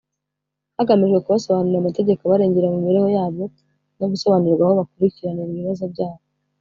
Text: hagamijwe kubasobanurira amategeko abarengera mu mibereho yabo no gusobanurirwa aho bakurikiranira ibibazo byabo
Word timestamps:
hagamijwe 0.77 1.19
kubasobanurira 1.25 1.77
amategeko 1.81 2.21
abarengera 2.23 2.67
mu 2.71 2.77
mibereho 2.81 3.09
yabo 3.17 3.43
no 3.99 4.05
gusobanurirwa 4.11 4.63
aho 4.65 4.73
bakurikiranira 4.79 5.49
ibibazo 5.53 5.85
byabo 5.93 6.21